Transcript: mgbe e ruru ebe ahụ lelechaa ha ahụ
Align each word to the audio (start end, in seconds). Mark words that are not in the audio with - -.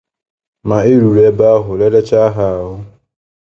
mgbe 0.67 0.89
e 0.91 0.93
ruru 1.01 1.19
ebe 1.29 1.45
ahụ 1.55 1.71
lelechaa 1.79 2.29
ha 2.35 2.45
ahụ 2.59 2.75